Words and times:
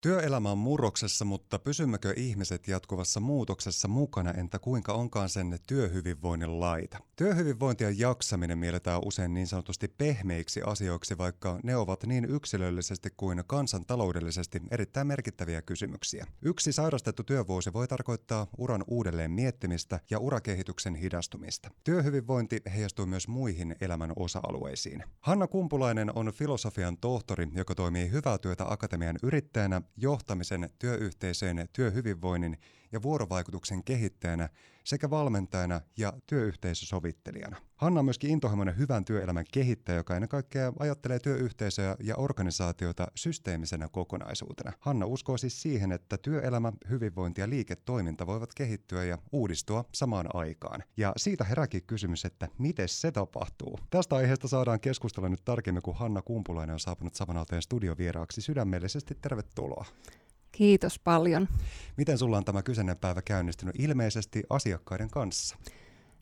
Työelämä 0.00 0.50
on 0.50 0.58
murroksessa, 0.58 1.24
mutta 1.24 1.58
pysymmekö 1.58 2.12
ihmiset 2.16 2.68
jatkuvassa 2.68 3.20
muutoksessa 3.20 3.88
mukana, 3.88 4.30
entä 4.30 4.58
kuinka 4.58 4.92
onkaan 4.92 5.28
sen 5.28 5.58
työhyvinvoinnin 5.66 6.60
laita? 6.60 6.98
Työhyvinvointi 7.16 7.84
ja 7.84 7.90
jaksaminen 7.96 8.58
mielletään 8.58 9.00
usein 9.04 9.34
niin 9.34 9.46
sanotusti 9.46 9.88
pehmeiksi 9.88 10.62
asioiksi, 10.62 11.18
vaikka 11.18 11.60
ne 11.62 11.76
ovat 11.76 12.06
niin 12.06 12.24
yksilöllisesti 12.24 13.10
kuin 13.16 13.42
kansantaloudellisesti 13.46 14.62
erittäin 14.70 15.06
merkittäviä 15.06 15.62
kysymyksiä. 15.62 16.26
Yksi 16.42 16.72
sairastettu 16.72 17.24
työvuosi 17.24 17.72
voi 17.72 17.88
tarkoittaa 17.88 18.46
uran 18.58 18.84
uudelleen 18.86 19.30
miettimistä 19.30 20.00
ja 20.10 20.18
urakehityksen 20.18 20.94
hidastumista. 20.94 21.70
Työhyvinvointi 21.84 22.60
heijastuu 22.74 23.06
myös 23.06 23.28
muihin 23.28 23.76
elämän 23.80 24.12
osa-alueisiin. 24.16 25.04
Hanna 25.20 25.46
Kumpulainen 25.46 26.18
on 26.18 26.32
filosofian 26.32 26.96
tohtori, 26.96 27.48
joka 27.54 27.74
toimii 27.74 28.10
hyvää 28.10 28.38
työtä 28.38 28.64
akatemian 28.72 29.16
yrittäjänä 29.22 29.82
johtamisen, 29.96 30.70
työyhteisöjen, 30.78 31.68
työhyvinvoinnin 31.72 32.58
ja 32.92 33.02
vuorovaikutuksen 33.02 33.84
kehittäjänä 33.84 34.48
sekä 34.84 35.10
valmentajana 35.10 35.80
ja 35.96 36.12
työyhteisösovittelijana. 36.26 37.56
Hanna 37.76 37.98
on 37.98 38.04
myöskin 38.04 38.30
intohimoinen 38.30 38.78
hyvän 38.78 39.04
työelämän 39.04 39.44
kehittäjä, 39.52 39.96
joka 39.96 40.14
ennen 40.14 40.28
kaikkea 40.28 40.72
ajattelee 40.78 41.18
työyhteisöjä 41.18 41.96
ja 42.00 42.16
organisaatioita 42.16 43.06
systeemisenä 43.14 43.88
kokonaisuutena. 43.88 44.72
Hanna 44.80 45.06
uskoo 45.06 45.36
siis 45.36 45.62
siihen, 45.62 45.92
että 45.92 46.18
työelämä, 46.18 46.72
hyvinvointi 46.90 47.40
ja 47.40 47.48
liiketoiminta 47.48 48.26
voivat 48.26 48.54
kehittyä 48.54 49.04
ja 49.04 49.18
uudistua 49.32 49.84
samaan 49.94 50.26
aikaan. 50.34 50.82
Ja 50.96 51.12
siitä 51.16 51.44
heräkin 51.44 51.82
kysymys, 51.86 52.24
että 52.24 52.48
miten 52.58 52.88
se 52.88 53.12
tapahtuu. 53.12 53.78
Tästä 53.90 54.16
aiheesta 54.16 54.48
saadaan 54.48 54.80
keskustella 54.80 55.28
nyt 55.28 55.44
tarkemmin, 55.44 55.82
kun 55.82 55.96
Hanna 55.96 56.22
Kumpulainen 56.22 56.74
on 56.74 56.80
saapunut 56.80 57.14
samanalteen 57.14 57.62
studiovieraaksi. 57.62 58.40
Sydämellisesti 58.40 59.14
tervetuloa. 59.22 59.84
Kiitos 60.58 60.98
paljon. 60.98 61.48
Miten 61.96 62.18
sulla 62.18 62.36
on 62.36 62.44
tämä 62.44 62.62
kyseinen 62.62 62.96
päivä 62.96 63.22
käynnistynyt? 63.22 63.74
Ilmeisesti 63.78 64.42
asiakkaiden 64.50 65.10
kanssa. 65.10 65.56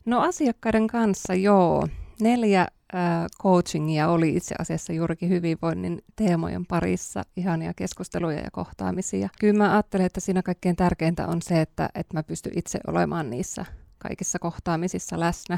No 0.05 0.19
asiakkaiden 0.19 0.87
kanssa, 0.87 1.33
joo. 1.33 1.87
Neljä 2.21 2.61
äh, 2.61 3.25
coachingia 3.43 4.09
oli 4.09 4.35
itse 4.35 4.55
asiassa 4.59 4.93
juurikin 4.93 5.29
hyvinvoinnin 5.29 6.01
teemojen 6.15 6.65
parissa, 6.65 7.23
ihania 7.37 7.73
keskusteluja 7.73 8.39
ja 8.39 8.51
kohtaamisia. 8.51 9.29
Kyllä 9.39 9.57
mä 9.57 9.73
ajattelen, 9.73 10.05
että 10.05 10.19
siinä 10.19 10.43
kaikkein 10.43 10.75
tärkeintä 10.75 11.27
on 11.27 11.41
se, 11.41 11.61
että, 11.61 11.89
että 11.95 12.17
mä 12.17 12.23
pystyn 12.23 12.57
itse 12.57 12.79
olemaan 12.87 13.29
niissä 13.29 13.65
kaikissa 13.97 14.39
kohtaamisissa 14.39 15.19
läsnä. 15.19 15.57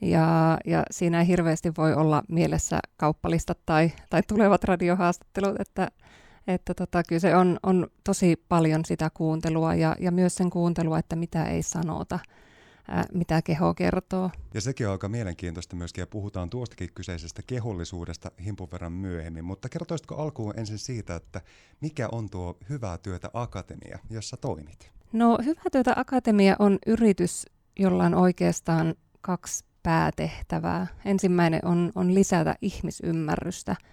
Ja, 0.00 0.58
ja 0.66 0.82
siinä 0.90 1.20
ei 1.20 1.26
hirveästi 1.26 1.72
voi 1.78 1.94
olla 1.94 2.22
mielessä 2.28 2.78
kauppalistat 2.96 3.58
tai, 3.66 3.92
tai 4.10 4.22
tulevat 4.28 4.64
radiohaastattelut, 4.64 5.60
että 5.60 5.88
että 6.54 6.74
tota, 6.74 7.02
kyllä 7.02 7.20
se 7.20 7.36
on, 7.36 7.58
on 7.62 7.86
tosi 8.04 8.44
paljon 8.48 8.84
sitä 8.84 9.10
kuuntelua 9.14 9.74
ja, 9.74 9.96
ja 10.00 10.10
myös 10.10 10.34
sen 10.34 10.50
kuuntelua, 10.50 10.98
että 10.98 11.16
mitä 11.16 11.44
ei 11.44 11.62
sanota, 11.62 12.18
ää, 12.88 13.04
mitä 13.14 13.42
keho 13.42 13.74
kertoo. 13.74 14.30
Ja 14.54 14.60
sekin 14.60 14.86
on 14.86 14.92
aika 14.92 15.08
mielenkiintoista 15.08 15.76
myöskin, 15.76 16.02
ja 16.02 16.06
puhutaan 16.06 16.50
tuostakin 16.50 16.88
kyseisestä 16.94 17.42
kehollisuudesta 17.46 18.30
himpun 18.44 18.68
verran 18.72 18.92
myöhemmin. 18.92 19.44
Mutta 19.44 19.68
kertoisitko 19.68 20.14
alkuun 20.14 20.58
ensin 20.58 20.78
siitä, 20.78 21.16
että 21.16 21.40
mikä 21.80 22.08
on 22.12 22.30
tuo 22.30 22.56
Hyvää 22.68 22.98
työtä 22.98 23.30
Akatemia, 23.32 23.98
jossa 24.10 24.36
toimit? 24.36 24.90
No 25.12 25.38
Hyvää 25.44 25.64
työtä 25.72 25.92
Akatemia 25.96 26.56
on 26.58 26.78
yritys, 26.86 27.46
jolla 27.78 28.04
on 28.04 28.14
oikeastaan 28.14 28.94
kaksi 29.20 29.64
päätehtävää. 29.82 30.86
Ensimmäinen 31.04 31.60
on, 31.64 31.92
on 31.94 32.14
lisätä 32.14 32.56
ihmisymmärrystä– 32.62 33.76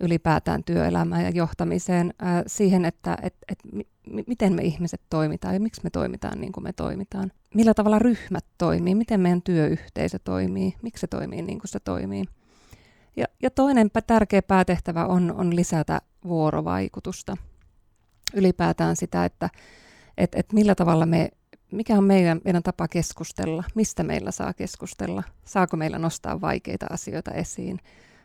ylipäätään 0.00 0.64
työelämään 0.64 1.22
ja 1.22 1.30
johtamiseen, 1.30 2.14
ää, 2.18 2.42
siihen, 2.46 2.84
että 2.84 3.18
et, 3.22 3.34
et, 3.48 3.58
m- 3.72 4.24
miten 4.26 4.52
me 4.52 4.62
ihmiset 4.62 5.00
toimitaan 5.10 5.54
ja 5.54 5.60
miksi 5.60 5.80
me 5.84 5.90
toimitaan 5.90 6.40
niin 6.40 6.52
kuin 6.52 6.64
me 6.64 6.72
toimitaan. 6.72 7.32
Millä 7.54 7.74
tavalla 7.74 7.98
ryhmät 7.98 8.44
toimii, 8.58 8.94
miten 8.94 9.20
meidän 9.20 9.42
työyhteisö 9.42 10.18
toimii, 10.18 10.74
miksi 10.82 11.00
se 11.00 11.06
toimii 11.06 11.42
niin 11.42 11.58
kuin 11.58 11.68
se 11.68 11.80
toimii. 11.80 12.24
Ja, 13.16 13.26
ja 13.42 13.50
toinen 13.50 13.90
tärkeä 14.06 14.42
päätehtävä 14.42 15.06
on, 15.06 15.32
on 15.32 15.56
lisätä 15.56 16.00
vuorovaikutusta. 16.24 17.36
Ylipäätään 18.34 18.96
sitä, 18.96 19.24
että 19.24 19.48
et, 20.18 20.34
et 20.34 20.52
millä 20.52 20.74
tavalla 20.74 21.06
me, 21.06 21.28
mikä 21.72 21.98
on 21.98 22.04
meidän, 22.04 22.40
meidän 22.44 22.62
tapa 22.62 22.88
keskustella, 22.88 23.64
mistä 23.74 24.02
meillä 24.02 24.30
saa 24.30 24.54
keskustella, 24.54 25.22
saako 25.44 25.76
meillä 25.76 25.98
nostaa 25.98 26.40
vaikeita 26.40 26.86
asioita 26.90 27.30
esiin, 27.30 27.78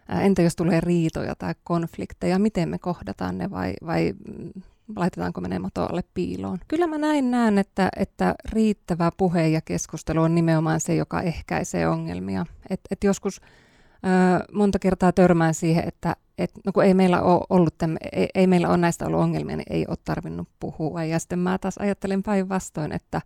Entä 0.09 0.41
jos 0.41 0.55
tulee 0.55 0.81
riitoja 0.81 1.35
tai 1.35 1.55
konflikteja, 1.63 2.39
miten 2.39 2.69
me 2.69 2.79
kohdataan 2.79 3.37
ne 3.37 3.51
vai, 3.51 3.73
vai 3.85 4.13
mm, 4.27 4.61
laitetaanko 4.95 5.41
me 5.41 5.47
ne 5.47 5.59
alle 5.75 6.03
piiloon? 6.13 6.57
Kyllä 6.67 6.87
mä 6.87 6.97
näin 6.97 7.31
näen, 7.31 7.57
että, 7.57 7.89
että 7.97 8.35
riittävä 8.51 9.11
puhe 9.17 9.47
ja 9.47 9.61
keskustelu 9.61 10.21
on 10.21 10.35
nimenomaan 10.35 10.79
se, 10.79 10.95
joka 10.95 11.21
ehkäisee 11.21 11.87
ongelmia. 11.87 12.45
Et, 12.69 12.79
et 12.91 13.03
joskus 13.03 13.41
ö, 13.41 14.53
monta 14.53 14.79
kertaa 14.79 15.11
törmään 15.11 15.53
siihen, 15.53 15.87
että 15.87 16.15
et, 16.37 16.51
no 16.65 16.71
kun 16.71 16.83
ei 16.83 16.93
meillä 16.93 17.21
ole 17.21 17.45
ollut 17.49 17.77
täm, 17.77 17.95
ei, 18.11 18.27
ei 18.35 18.47
meillä 18.47 18.69
ole 18.69 18.77
näistä 18.77 19.05
ollut 19.05 19.19
ongelmia, 19.19 19.55
niin 19.57 19.73
ei 19.73 19.85
ole 19.87 19.97
tarvinnut 20.05 20.47
puhua. 20.59 21.03
Ja 21.03 21.19
sitten 21.19 21.39
mä 21.39 21.57
taas 21.57 21.77
ajattelen 21.77 22.23
päinvastoin, 22.23 22.91
että 22.91 23.21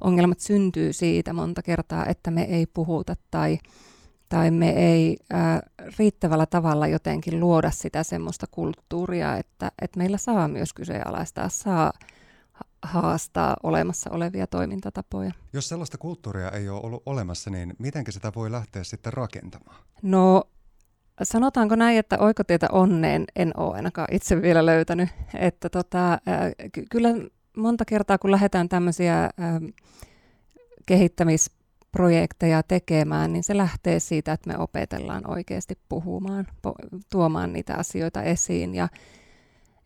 ongelmat 0.00 0.40
syntyy 0.40 0.92
siitä 0.92 1.32
monta 1.32 1.62
kertaa, 1.62 2.06
että 2.06 2.30
me 2.30 2.42
ei 2.42 2.66
puhuta 2.66 3.16
tai 3.30 3.58
tai 4.28 4.50
me 4.50 4.70
ei 4.70 5.16
ää, 5.30 5.60
riittävällä 5.98 6.46
tavalla 6.46 6.86
jotenkin 6.86 7.40
luoda 7.40 7.70
sitä 7.70 8.02
semmoista 8.02 8.46
kulttuuria, 8.50 9.36
että, 9.36 9.72
että 9.82 9.98
meillä 9.98 10.18
saa 10.18 10.48
myös 10.48 10.72
kyseenalaistaa, 10.72 11.48
saa 11.48 11.92
haastaa 12.82 13.56
olemassa 13.62 14.10
olevia 14.10 14.46
toimintatapoja. 14.46 15.32
Jos 15.52 15.68
sellaista 15.68 15.98
kulttuuria 15.98 16.50
ei 16.50 16.68
ole 16.68 16.80
ollut 16.82 17.02
olemassa, 17.06 17.50
niin 17.50 17.74
miten 17.78 18.04
sitä 18.10 18.32
voi 18.36 18.52
lähteä 18.52 18.84
sitten 18.84 19.12
rakentamaan? 19.12 19.76
No 20.02 20.44
sanotaanko 21.22 21.76
näin, 21.76 21.98
että 21.98 22.18
oikotietä 22.18 22.68
onneen 22.72 23.24
en 23.36 23.52
ole 23.56 23.74
ainakaan 23.74 24.08
itse 24.10 24.42
vielä 24.42 24.66
löytänyt. 24.66 25.08
Että 25.34 25.68
tota, 25.68 26.12
äh, 26.12 26.20
ky- 26.72 26.84
kyllä 26.90 27.08
monta 27.56 27.84
kertaa, 27.84 28.18
kun 28.18 28.30
lähdetään 28.30 28.68
tämmöisiä 28.68 29.24
äh, 29.24 29.30
kehittämis 30.86 31.50
projekteja 31.94 32.62
tekemään, 32.62 33.32
niin 33.32 33.44
se 33.44 33.56
lähtee 33.56 34.00
siitä, 34.00 34.32
että 34.32 34.50
me 34.50 34.58
opetellaan 34.58 35.30
oikeasti 35.30 35.78
puhumaan, 35.88 36.46
tuomaan 37.10 37.52
niitä 37.52 37.74
asioita 37.74 38.22
esiin. 38.22 38.74
Ja, 38.74 38.88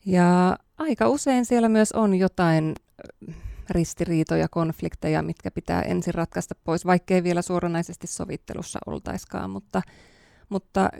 ja 0.07 0.59
aika 0.79 1.09
usein 1.09 1.45
siellä 1.45 1.69
myös 1.69 1.93
on 1.93 2.15
jotain 2.15 2.75
ristiriitoja, 3.71 4.49
konflikteja, 4.49 5.23
mitkä 5.23 5.51
pitää 5.51 5.83
ensin 5.83 6.15
ratkaista 6.15 6.55
pois, 6.65 6.87
vaikkei 6.87 7.23
vielä 7.23 7.43
suoranaisesti 7.43 8.07
sovittelussa 8.07 8.79
oltaiskaan, 8.87 9.51
mutta, 9.51 9.83
mutta 10.49 10.91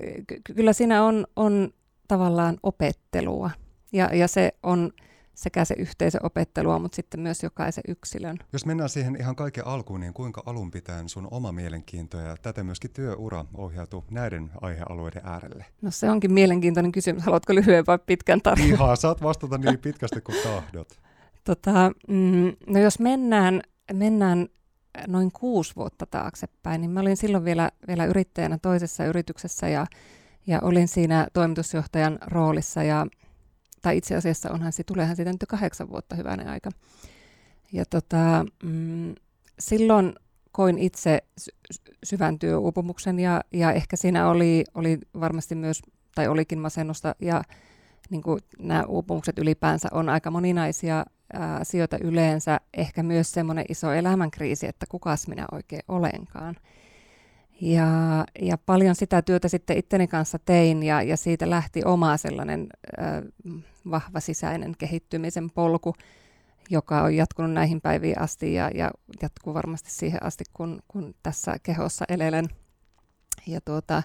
kyllä 0.55 0.73
siinä 0.73 1.05
on, 1.05 1.27
on 1.37 1.71
tavallaan 2.09 2.59
opettelua. 2.63 3.51
Ja, 3.93 4.15
ja 4.15 4.29
se 4.29 4.53
on 4.63 4.93
sekä 5.39 5.65
se 5.65 5.75
yhteisöopettelua, 5.79 6.79
mutta 6.79 6.97
sitten 6.97 7.21
myös 7.21 7.43
jokaisen 7.43 7.85
yksilön. 7.89 8.39
Jos 8.53 8.67
mennään 8.67 8.89
siihen 8.89 9.17
ihan 9.21 9.37
kaiken 9.37 9.67
alkuun, 9.67 10.01
niin 10.01 10.13
kuinka 10.13 10.43
alun 10.47 10.71
pitäen 10.71 11.09
sun 11.09 11.29
oma 11.31 11.53
mielenkiinto 11.53 12.19
ja 12.19 12.37
tätä 12.43 12.65
myöskin 12.65 12.91
työura 12.91 13.45
ohjautuu 13.55 14.05
näiden 14.11 14.51
aihealueiden 14.61 15.23
äärelle? 15.25 15.65
No 15.83 15.91
se 15.91 16.11
onkin 16.11 16.33
mielenkiintoinen 16.33 16.93
kysymys. 16.93 17.23
Haluatko 17.23 17.55
lyhyen 17.55 17.87
vai 17.87 17.99
pitkän 18.07 18.41
tarinan? 18.41 18.71
Ihan, 18.71 18.97
saat 18.97 19.23
vastata 19.23 19.59
niin 19.59 19.79
pitkästi 19.79 20.21
kuin 20.21 20.39
tahdot. 20.43 20.89
Tota, 21.45 21.93
mm, 22.09 22.53
no 22.67 22.81
jos 22.81 22.99
mennään, 22.99 23.63
mennään 23.93 24.49
noin 25.07 25.33
kuusi 25.33 25.77
vuotta 25.77 26.07
taaksepäin, 26.07 26.81
niin 26.81 26.91
mä 26.91 27.01
olin 27.01 27.17
silloin 27.17 27.45
vielä, 27.45 27.71
vielä 27.89 28.05
yrittäjänä 28.05 28.59
toisessa 28.59 29.05
yrityksessä 29.05 29.69
ja, 29.69 29.87
ja 30.47 30.61
olin 30.63 30.89
siinä 30.89 31.27
toimitusjohtajan 31.33 32.19
roolissa 32.27 32.83
ja 32.83 33.07
tai 33.83 33.97
itse 33.97 34.17
asiassa 34.17 34.51
onhan 34.51 34.73
se, 34.73 34.85
tuleehan 34.85 35.17
siitä 35.17 35.33
nyt 35.33 35.45
kahdeksan 35.49 35.91
vuotta 35.91 36.17
hyvänä 36.17 36.51
aika. 36.51 36.71
Ja 37.73 37.85
tota, 37.91 38.47
mm, 38.63 39.15
silloin 39.59 40.15
koin 40.53 40.79
itse 40.79 41.23
syvän 42.05 42.39
työuupumuksen 42.39 43.19
ja, 43.19 43.41
ja 43.53 43.73
ehkä 43.73 43.97
siinä 43.97 44.29
oli, 44.29 44.65
oli 44.75 44.99
varmasti 45.21 45.55
myös, 45.55 45.83
tai 46.15 46.29
olikin 46.29 46.59
masennusta 46.59 47.15
ja 47.21 47.43
niin 48.11 48.23
kuin 48.23 48.41
nämä 48.59 48.85
uupumukset 48.85 49.39
ylipäänsä 49.39 49.89
on 49.93 50.09
aika 50.09 50.31
moninaisia 50.31 51.05
asioita 51.61 51.99
yleensä, 52.01 52.61
ehkä 52.75 53.03
myös 53.03 53.33
semmoinen 53.33 53.65
iso 53.69 53.93
elämänkriisi, 53.93 54.67
että 54.67 54.87
kukas 54.89 55.29
minä 55.29 55.47
oikein 55.53 55.83
olenkaan. 55.89 56.57
Ja, 57.61 58.25
ja 58.41 58.59
paljon 58.59 58.95
sitä 58.95 59.23
työtä 59.23 59.49
sitten 59.49 59.79
itteni 59.79 60.07
kanssa 60.07 60.39
tein 60.39 60.83
ja, 60.83 61.03
ja 61.03 61.17
siitä 61.17 61.51
lähti 61.51 61.83
oma 61.85 62.17
sellainen 62.17 62.67
äh, 63.01 63.23
vahva 63.91 64.21
sisäinen 64.21 64.75
kehittymisen 64.79 65.51
polku, 65.51 65.95
joka 66.71 67.03
on 67.03 67.17
jatkunut 67.17 67.53
näihin 67.53 67.81
päiviin 67.81 68.21
asti 68.21 68.55
ja, 68.55 68.71
ja 68.75 68.91
jatkuu 69.23 69.55
varmasti 69.55 69.91
siihen 69.91 70.23
asti, 70.23 70.45
kun, 70.53 70.83
kun 70.89 71.15
tässä 71.23 71.57
kehossa 71.63 72.05
elelen. 72.09 72.49
Ja 73.47 73.61
tuota, 73.61 74.03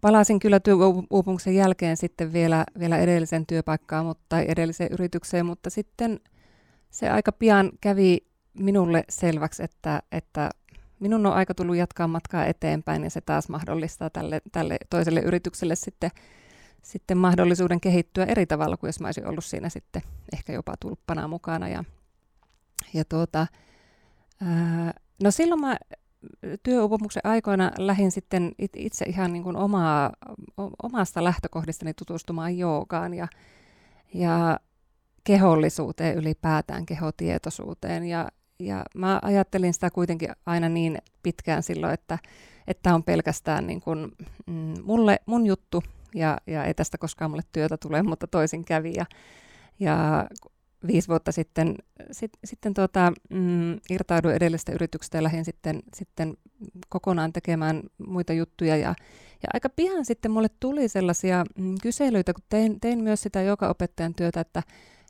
palasin 0.00 0.38
kyllä 0.38 0.60
työuupumuksen 0.60 1.54
jälkeen 1.54 1.96
sitten 1.96 2.32
vielä, 2.32 2.64
vielä 2.78 2.98
edellisen 2.98 3.46
työpaikkaan 3.46 4.06
mutta, 4.06 4.24
tai 4.28 4.44
edelliseen 4.48 4.92
yritykseen, 4.92 5.46
mutta 5.46 5.70
sitten 5.70 6.20
se 6.90 7.10
aika 7.10 7.32
pian 7.32 7.70
kävi 7.80 8.18
minulle 8.58 9.04
selväksi, 9.08 9.62
että, 9.62 10.02
että 10.12 10.50
minun 11.04 11.26
on 11.26 11.32
aika 11.32 11.54
tullut 11.54 11.76
jatkaa 11.76 12.08
matkaa 12.08 12.46
eteenpäin 12.46 13.04
ja 13.04 13.10
se 13.10 13.20
taas 13.20 13.48
mahdollistaa 13.48 14.10
tälle, 14.10 14.40
tälle 14.52 14.76
toiselle 14.90 15.20
yritykselle 15.20 15.76
sitten, 15.76 16.10
sitten 16.82 17.18
mahdollisuuden 17.18 17.80
kehittyä 17.80 18.24
eri 18.24 18.46
tavalla 18.46 18.76
kuin 18.76 18.88
jos 18.88 19.00
mä 19.00 19.08
olisin 19.08 19.26
ollut 19.26 19.44
siinä 19.44 19.68
sitten 19.68 20.02
ehkä 20.32 20.52
jopa 20.52 20.74
tulppana 20.80 21.28
mukana. 21.28 21.68
Ja, 21.68 21.84
ja 22.94 23.04
tuota, 23.04 23.46
ää, 24.42 24.94
no 25.22 25.30
silloin 25.30 25.60
mä 25.60 25.76
työuupumuksen 26.62 27.26
aikoina 27.26 27.70
lähdin 27.78 28.10
sitten 28.10 28.52
itse 28.76 29.04
ihan 29.04 29.32
niin 29.32 29.42
kuin 29.42 29.56
omaa, 29.56 30.12
omasta 30.82 31.24
lähtökohdistani 31.24 31.94
tutustumaan 31.94 32.58
joogaan 32.58 33.14
ja, 33.14 33.28
ja 34.14 34.60
kehollisuuteen 35.24 36.16
ylipäätään, 36.16 36.86
kehotietoisuuteen. 36.86 38.04
Ja, 38.04 38.28
ja 38.58 38.84
mä 38.94 39.18
ajattelin 39.22 39.74
sitä 39.74 39.90
kuitenkin 39.90 40.28
aina 40.46 40.68
niin 40.68 40.98
pitkään 41.22 41.62
silloin, 41.62 41.94
että 41.94 42.18
tämä 42.82 42.94
on 42.94 43.02
pelkästään 43.02 43.66
niin 43.66 43.80
kuin, 43.80 44.12
mm, 44.46 44.74
mulle, 44.82 45.20
mun 45.26 45.46
juttu 45.46 45.82
ja, 46.14 46.38
ja 46.46 46.64
ei 46.64 46.74
tästä 46.74 46.98
koskaan 46.98 47.30
mulle 47.30 47.42
työtä 47.52 47.76
tule, 47.76 48.02
mutta 48.10 48.26
toisin 48.26 48.64
kävi. 48.64 48.92
Ja, 48.96 49.06
ja 49.80 50.26
viisi 50.86 51.08
vuotta 51.08 51.32
sitten, 51.32 51.74
sit, 52.10 52.32
sitten 52.44 52.74
tuota, 52.74 53.12
mm, 53.30 53.80
irtauduin 53.90 54.34
edellisestä 54.34 54.72
yrityksestä 54.72 55.18
ja 55.18 55.22
lähdin 55.22 55.44
sitten, 55.44 55.82
sitten 55.94 56.34
kokonaan 56.88 57.32
tekemään 57.32 57.82
muita 58.06 58.32
juttuja. 58.32 58.76
Ja, 58.76 58.94
ja 59.42 59.48
aika 59.54 59.68
pian 59.68 60.04
sitten 60.04 60.30
mulle 60.30 60.48
tuli 60.60 60.88
sellaisia 60.88 61.44
mm, 61.58 61.74
kyselyitä, 61.82 62.32
kun 62.34 62.44
tein, 62.48 62.80
tein 62.80 63.02
myös 63.02 63.22
sitä 63.22 63.42
joka 63.42 63.68
opettajan 63.68 64.14
työtä, 64.14 64.40
että 64.40 64.62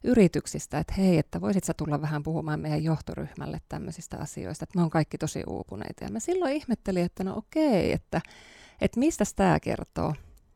yrityksistä, 0.04 0.78
että 0.78 0.94
hei, 0.98 1.18
että 1.18 1.40
voisit 1.40 1.64
sä 1.64 1.74
tulla 1.74 2.00
vähän 2.00 2.22
puhumaan 2.22 2.60
meidän 2.60 2.84
johtoryhmälle 2.84 3.60
tämmöisistä 3.68 4.16
asioista, 4.20 4.62
että 4.62 4.78
me 4.78 4.82
on 4.82 4.90
kaikki 4.90 5.18
tosi 5.18 5.42
uupuneita. 5.46 6.04
Ja 6.04 6.10
mä 6.10 6.20
silloin 6.20 6.52
ihmettelin, 6.52 7.04
että 7.04 7.24
no 7.24 7.36
okei, 7.36 7.92
että, 7.92 8.20
että 8.80 9.00
mistä 9.00 9.24
tämä 9.36 9.60
kertoo, 9.60 10.14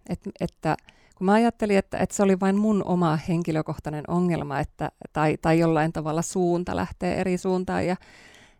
Et, 0.09 0.21
että 0.41 0.77
kun 1.15 1.25
mä 1.25 1.33
ajattelin, 1.33 1.79
että, 1.79 1.99
että 1.99 2.17
se 2.17 2.23
oli 2.23 2.41
vain 2.41 2.57
mun 2.57 2.85
oma 2.85 3.17
henkilökohtainen 3.17 4.05
ongelma, 4.09 4.61
että, 4.61 4.91
tai, 5.13 5.37
tai 5.43 5.59
jollain 5.59 5.93
tavalla 5.93 6.23
suunta 6.23 6.77
lähtee 6.77 7.21
eri 7.21 7.39
suuntaan. 7.39 7.87
Ja, 7.87 7.97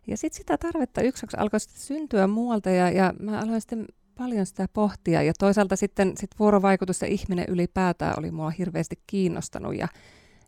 ja 0.07 0.17
sitten 0.17 0.37
sitä 0.37 0.57
tarvetta 0.57 1.01
yksiksi 1.01 1.37
alkoi 1.37 1.59
syntyä 1.59 2.27
muualta, 2.27 2.69
ja, 2.69 2.89
ja 2.89 3.13
mä 3.19 3.39
aloin 3.39 3.61
sitten 3.61 3.85
paljon 4.17 4.45
sitä 4.45 4.67
pohtia. 4.73 5.21
Ja 5.21 5.33
toisaalta 5.39 5.75
sitten 5.75 6.17
sit 6.17 6.31
vuorovaikutus 6.39 7.01
ja 7.01 7.07
ihminen 7.07 7.45
ylipäätään 7.47 8.13
oli 8.17 8.31
mua 8.31 8.49
hirveästi 8.49 8.95
kiinnostanut. 9.07 9.75
Ja, 9.75 9.87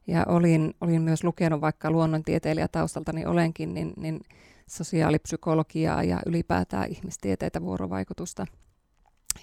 ja 0.08 0.26
olin, 0.28 0.74
olin 0.82 1.02
myös 1.02 1.24
lukenut 1.24 1.62
vaikka 1.62 1.92
luonnontieteilijä 1.92 2.68
taustaltani 2.68 3.26
olenkin, 3.26 3.74
niin, 3.74 3.94
niin 3.98 4.20
sosiaalipsykologiaa 4.68 6.04
ja 6.04 6.20
ylipäätään 6.26 6.90
ihmistieteitä, 6.90 7.62
vuorovaikutusta. 7.62 8.46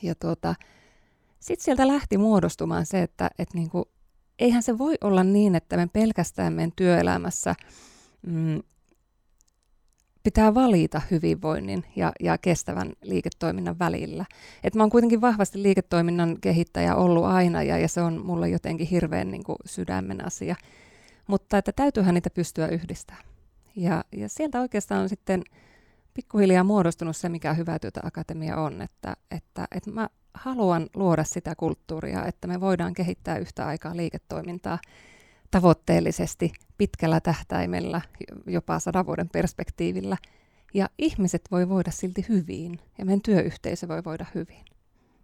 Ja 0.03 0.15
tuota, 0.15 0.55
sitten 1.41 1.65
sieltä 1.65 1.89
lähti 1.89 2.19
muodostumaan 2.19 2.87
se, 2.87 3.03
että 3.03 3.31
et 3.39 3.55
niinku, 3.55 3.89
eihän 4.39 4.63
se 4.63 4.79
voi 4.79 4.95
olla 5.01 5.25
niin, 5.25 5.55
että 5.55 5.77
me 5.77 5.89
pelkästään 5.93 6.53
meidän 6.53 6.73
työelämässä 6.77 7.55
mm, 8.27 8.63
pitää 10.29 10.55
valita 10.55 11.01
hyvinvoinnin 11.11 11.85
ja, 11.97 12.13
ja 12.21 12.39
kestävän 12.39 12.93
liiketoiminnan 13.03 13.79
välillä. 13.79 14.25
Et 14.65 14.75
mä 14.75 14.83
oon 14.83 14.91
kuitenkin 14.91 15.21
vahvasti 15.21 15.63
liiketoiminnan 15.63 16.37
kehittäjä 16.41 16.95
ollut 16.95 17.25
aina 17.25 17.63
ja, 17.63 17.79
ja 17.79 17.89
se 17.89 18.01
on 18.01 18.27
mulle 18.27 18.49
jotenkin 18.49 18.87
hirveän 18.87 19.31
niin 19.31 19.45
kuin 19.45 19.57
sydämen 19.65 20.27
asia. 20.27 20.57
Mutta 21.27 21.59
että 21.59 21.73
täytyyhän 21.73 22.15
niitä 22.15 22.31
pystyä 22.31 22.69
yhdistämään. 22.69 23.25
Ja, 23.77 24.05
ja 24.13 24.29
sieltä 24.29 24.61
oikeastaan 24.61 25.03
on 25.03 25.09
sitten 25.09 25.43
pikkuhiljaa 26.15 26.65
muodostunut 26.65 27.17
se, 27.17 27.29
mikä 27.29 27.55
hyvä 27.55 27.79
työtä 27.79 28.01
akatemia 28.05 28.57
on, 28.57 28.83
että, 28.83 29.17
että, 29.31 29.69
että 29.75 29.91
mä 29.91 30.09
haluan 30.35 30.87
luoda 30.95 31.25
sitä 31.25 31.55
kulttuuria, 31.57 32.27
että 32.27 32.49
me 32.49 32.61
voidaan 32.61 32.95
kehittää 32.95 33.39
yhtä 33.39 33.67
aikaa 33.67 33.97
liiketoimintaa 33.97 34.79
tavoitteellisesti, 35.51 36.53
pitkällä 36.79 37.21
tähtäimellä, 37.21 38.01
jopa 38.47 38.79
sadan 38.79 39.07
vuoden 39.07 39.29
perspektiivillä. 39.29 40.17
Ja 40.75 40.89
ihmiset 40.99 41.43
voi 41.51 41.69
voida 41.69 41.91
silti 41.91 42.27
hyvin 42.29 42.81
ja 42.99 43.05
meidän 43.05 43.23
työyhteisö 43.23 43.89
voi 43.89 44.05
voida 44.05 44.27
hyvin. 44.35 44.65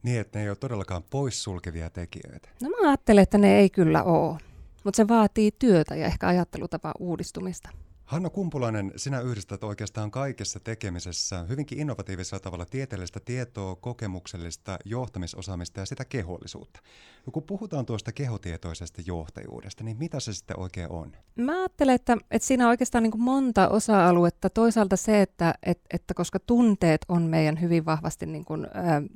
Niin, 0.03 0.21
että 0.21 0.39
ne 0.39 0.43
ei 0.43 0.49
ole 0.49 0.57
todellakaan 0.57 1.03
poissulkevia 1.11 1.91
tekijöitä. 1.91 2.49
No 2.63 2.69
mä 2.69 2.89
ajattelen, 2.89 3.23
että 3.23 3.39
ne 3.39 3.59
ei 3.59 3.71
kyllä 3.71 4.03
ole, 4.03 4.39
mutta 4.85 4.97
se 4.97 5.09
vaatii 5.09 5.51
työtä 5.59 5.97
ja 5.97 6.07
ehkä 6.07 6.29
ajattelutapa 6.29 6.95
uudistumista. 6.99 7.71
Hanna 8.05 8.31
Kumpulainen, 8.31 8.93
sinä 8.97 9.21
yhdistät 9.21 9.65
oikeastaan 9.65 10.11
kaikessa 10.11 10.61
tekemisessä 10.61 11.45
hyvinkin 11.49 11.81
innovatiivisella 11.81 12.41
tavalla 12.41 12.65
tieteellistä 12.65 13.21
tietoa, 13.25 13.77
kokemuksellista 13.77 14.79
johtamisosaamista 14.85 15.81
ja 15.81 15.87
sitä 15.87 16.05
kehollisuutta. 16.05 16.81
No 17.27 17.31
kun 17.33 17.43
puhutaan 17.43 17.87
tuosta 17.87 18.13
kehotietoisesta 18.13 19.03
johtajuudesta, 19.07 19.85
niin 19.85 19.97
mitä 19.97 20.21
se 20.21 20.33
sitten 20.33 20.59
oikein 20.59 20.91
on? 20.91 21.13
Mä 21.37 21.61
ajattelen, 21.61 21.95
että, 21.95 22.17
että 22.31 22.49
siinä 22.49 22.65
on 22.65 22.71
oikeastaan 22.71 23.03
niin 23.03 23.11
kuin 23.11 23.23
monta 23.23 23.69
osa-aluetta. 23.69 24.51
Toisaalta 24.51 24.97
se, 24.97 25.23
että, 25.23 25.55
että, 25.63 25.85
että 25.91 26.15
koska 26.15 26.39
tunteet 26.39 27.01
on 27.09 27.23
meidän 27.23 27.61
hyvin 27.61 27.85
vahvasti 27.85 28.27
niin 28.27 28.45
kuin, 28.45 28.65
ä, 28.65 28.69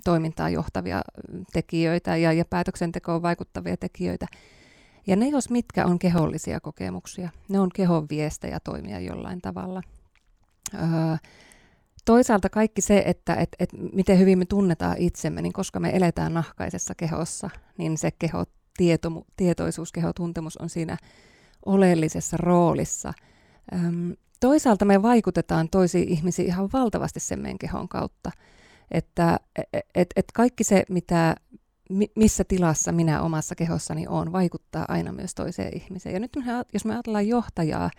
toimintaan 0.04 0.52
johtavia 0.52 1.02
tekijöitä 1.52 2.16
ja, 2.16 2.32
ja 2.32 2.44
päätöksentekoon 2.44 3.22
vaikuttavia 3.22 3.76
tekijöitä, 3.76 4.26
ja 5.08 5.16
ne, 5.16 5.28
jos 5.28 5.50
mitkä, 5.50 5.86
on 5.86 5.98
kehollisia 5.98 6.60
kokemuksia. 6.60 7.30
Ne 7.48 7.60
on 7.60 7.70
kehon 7.74 8.06
viestejä 8.10 8.60
toimia 8.60 9.00
jollain 9.00 9.40
tavalla. 9.40 9.82
Öö, 10.74 11.16
toisaalta 12.04 12.48
kaikki 12.50 12.80
se, 12.80 13.02
että 13.06 13.34
et, 13.34 13.48
et 13.58 13.70
miten 13.92 14.18
hyvin 14.18 14.38
me 14.38 14.44
tunnetaan 14.44 14.96
itsemme, 14.98 15.42
niin 15.42 15.52
koska 15.52 15.80
me 15.80 15.96
eletään 15.96 16.34
nahkaisessa 16.34 16.94
kehossa, 16.94 17.50
niin 17.78 17.98
se 17.98 18.10
keho, 18.18 18.44
tieto, 18.76 19.26
tietoisuus, 19.36 19.92
kehotuntemus 19.92 20.56
on 20.56 20.68
siinä 20.68 20.96
oleellisessa 21.66 22.36
roolissa. 22.36 23.12
Öm, 23.74 24.12
toisaalta 24.40 24.84
me 24.84 25.02
vaikutetaan 25.02 25.68
toisiin 25.68 26.08
ihmisiin 26.08 26.48
ihan 26.48 26.68
valtavasti 26.72 27.20
sen 27.20 27.40
meidän 27.40 27.58
kehon 27.58 27.88
kautta. 27.88 28.30
Että 28.90 29.40
et, 29.72 29.86
et, 29.94 30.08
et 30.16 30.26
kaikki 30.34 30.64
se, 30.64 30.84
mitä 30.88 31.36
missä 32.16 32.44
tilassa 32.44 32.92
minä 32.92 33.22
omassa 33.22 33.54
kehossani 33.54 34.06
on, 34.08 34.32
vaikuttaa 34.32 34.84
aina 34.88 35.12
myös 35.12 35.34
toiseen 35.34 35.76
ihmiseen. 35.76 36.12
Ja 36.12 36.20
nyt 36.20 36.36
jos 36.72 36.84
me 36.84 36.92
ajatellaan 36.92 37.28
johtajaa, 37.28 37.90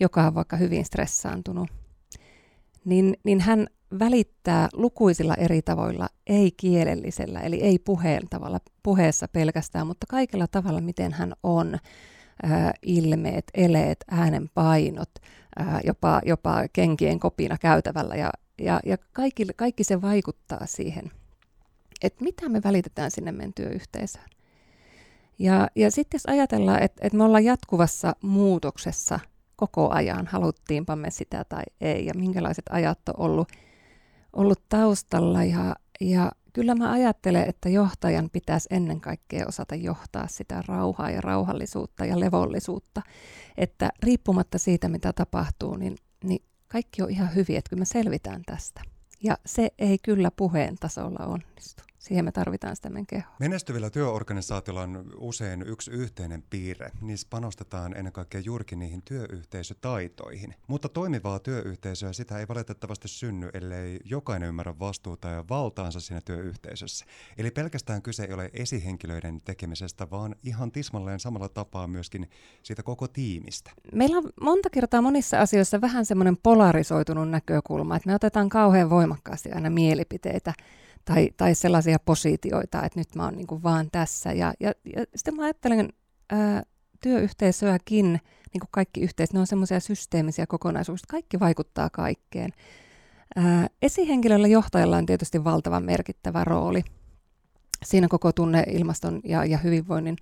joka 0.00 0.26
on 0.26 0.34
vaikka 0.34 0.56
hyvin 0.56 0.84
stressaantunut, 0.84 1.70
niin, 2.84 3.16
niin 3.24 3.40
hän 3.40 3.66
välittää 3.98 4.68
lukuisilla 4.72 5.34
eri 5.34 5.62
tavoilla, 5.62 6.08
ei 6.26 6.50
kielellisellä, 6.50 7.40
eli 7.40 7.60
ei 7.60 7.78
puheen 7.78 8.22
tavalla, 8.30 8.58
puheessa 8.82 9.28
pelkästään, 9.28 9.86
mutta 9.86 10.06
kaikella 10.08 10.46
tavalla, 10.46 10.80
miten 10.80 11.12
hän 11.12 11.32
on, 11.42 11.78
ää, 12.42 12.72
ilmeet, 12.82 13.44
eleet, 13.54 14.04
äänen 14.10 14.50
painot, 14.54 15.10
ää, 15.56 15.80
jopa, 15.84 16.20
jopa 16.26 16.64
kenkien 16.72 17.20
kopina 17.20 17.58
käytävällä, 17.58 18.14
ja, 18.14 18.30
ja, 18.58 18.80
ja 18.86 18.96
kaikki, 19.12 19.46
kaikki 19.56 19.84
se 19.84 20.02
vaikuttaa 20.02 20.66
siihen– 20.66 21.10
että 22.02 22.24
mitä 22.24 22.48
me 22.48 22.60
välitetään 22.64 23.10
sinne 23.10 23.32
meidän 23.32 23.54
työyhteisöön. 23.54 24.28
Ja, 25.38 25.68
ja 25.76 25.90
sitten 25.90 26.18
jos 26.18 26.26
ajatellaan, 26.26 26.82
että, 26.82 27.06
että 27.06 27.18
me 27.18 27.24
ollaan 27.24 27.44
jatkuvassa 27.44 28.16
muutoksessa 28.22 29.20
koko 29.56 29.90
ajan, 29.90 30.26
haluttiinpa 30.26 30.96
me 30.96 31.10
sitä 31.10 31.44
tai 31.48 31.62
ei, 31.80 32.06
ja 32.06 32.14
minkälaiset 32.14 32.64
ajat 32.70 33.08
on 33.08 33.14
ollut, 33.16 33.48
ollut 34.32 34.62
taustalla. 34.68 35.44
Ja, 35.44 35.76
ja 36.00 36.32
kyllä 36.52 36.74
mä 36.74 36.92
ajattelen, 36.92 37.48
että 37.48 37.68
johtajan 37.68 38.30
pitäisi 38.30 38.68
ennen 38.70 39.00
kaikkea 39.00 39.46
osata 39.48 39.74
johtaa 39.74 40.26
sitä 40.28 40.62
rauhaa 40.66 41.10
ja 41.10 41.20
rauhallisuutta 41.20 42.04
ja 42.04 42.20
levollisuutta. 42.20 43.02
Että 43.56 43.90
riippumatta 44.02 44.58
siitä, 44.58 44.88
mitä 44.88 45.12
tapahtuu, 45.12 45.76
niin, 45.76 45.96
niin 46.24 46.42
kaikki 46.68 47.02
on 47.02 47.10
ihan 47.10 47.34
hyvin, 47.34 47.56
että 47.56 47.70
kyllä 47.70 47.80
me 47.80 47.84
selvitään 47.84 48.42
tästä. 48.46 48.82
Ja 49.22 49.38
se 49.46 49.70
ei 49.78 49.98
kyllä 49.98 50.30
puheen 50.30 50.76
tasolla 50.80 51.26
onnistu. 51.26 51.91
Siihen 52.02 52.24
me 52.24 52.32
tarvitaan 52.32 52.76
sitä 52.76 52.90
meidän 52.90 53.06
kehoa. 53.06 53.36
Menestyvillä 53.38 53.90
työorganisaatioilla 53.90 54.82
on 54.82 55.04
usein 55.16 55.62
yksi 55.62 55.90
yhteinen 55.90 56.42
piirre. 56.50 56.90
Niissä 57.00 57.26
panostetaan 57.30 57.96
ennen 57.96 58.12
kaikkea 58.12 58.40
juurikin 58.40 58.78
niihin 58.78 59.02
työyhteisötaitoihin. 59.02 60.54
Mutta 60.66 60.88
toimivaa 60.88 61.38
työyhteisöä 61.38 62.12
sitä 62.12 62.38
ei 62.38 62.48
valitettavasti 62.48 63.08
synny, 63.08 63.50
ellei 63.54 64.00
jokainen 64.04 64.48
ymmärrä 64.48 64.78
vastuuta 64.78 65.28
ja 65.28 65.44
valtaansa 65.50 66.00
siinä 66.00 66.20
työyhteisössä. 66.24 67.04
Eli 67.38 67.50
pelkästään 67.50 68.02
kyse 68.02 68.24
ei 68.24 68.34
ole 68.34 68.50
esihenkilöiden 68.52 69.40
tekemisestä, 69.40 70.10
vaan 70.10 70.36
ihan 70.42 70.72
tismalleen 70.72 71.20
samalla 71.20 71.48
tapaa 71.48 71.86
myöskin 71.86 72.30
siitä 72.62 72.82
koko 72.82 73.08
tiimistä. 73.08 73.70
Meillä 73.92 74.18
on 74.18 74.30
monta 74.40 74.70
kertaa 74.70 75.02
monissa 75.02 75.40
asioissa 75.40 75.80
vähän 75.80 76.06
semmoinen 76.06 76.36
polarisoitunut 76.36 77.30
näkökulma, 77.30 77.96
että 77.96 78.06
me 78.08 78.14
otetaan 78.14 78.48
kauhean 78.48 78.90
voimakkaasti 78.90 79.52
aina 79.52 79.70
mielipiteitä 79.70 80.54
tai, 81.04 81.30
tai 81.36 81.54
sellaisia 81.54 81.98
positioita, 81.98 82.82
että 82.82 83.00
nyt 83.00 83.14
mä 83.14 83.24
oon 83.24 83.36
niin 83.36 83.62
vaan 83.62 83.88
tässä. 83.92 84.32
Ja, 84.32 84.52
ja, 84.60 84.72
ja 84.96 85.04
sitten 85.14 85.36
mä 85.36 85.44
ajattelen 85.44 85.88
ää, 86.30 86.62
työyhteisöäkin, 87.00 88.06
niin 88.52 88.60
kuin 88.60 88.68
kaikki 88.70 89.00
yhteisöt, 89.00 89.34
ne 89.34 89.40
on 89.40 89.46
semmoisia 89.46 89.80
systeemisiä 89.80 90.46
kokonaisuuksia, 90.46 91.06
kaikki 91.10 91.40
vaikuttaa 91.40 91.90
kaikkeen. 91.90 92.50
Ää, 93.36 93.66
esihenkilöllä 93.82 94.48
johtajalla 94.48 94.96
on 94.96 95.06
tietysti 95.06 95.44
valtavan 95.44 95.84
merkittävä 95.84 96.44
rooli 96.44 96.82
siinä 97.84 98.08
koko 98.08 98.32
tunne, 98.32 98.64
ilmaston 98.70 99.20
ja, 99.24 99.44
ja 99.44 99.58
hyvinvoinnin, 99.58 100.16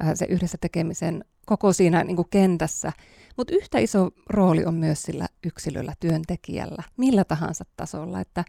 ää, 0.00 0.14
se 0.14 0.26
yhdessä 0.28 0.58
tekemisen 0.60 1.24
koko 1.46 1.72
siinä 1.72 2.04
niin 2.04 2.16
kuin 2.16 2.28
kentässä. 2.30 2.92
Mutta 3.36 3.54
yhtä 3.54 3.78
iso 3.78 4.10
rooli 4.30 4.64
on 4.64 4.74
myös 4.74 5.02
sillä 5.02 5.26
yksilöllä, 5.46 5.92
työntekijällä, 6.00 6.82
millä 6.96 7.24
tahansa 7.24 7.64
tasolla. 7.76 8.20
Että, 8.20 8.44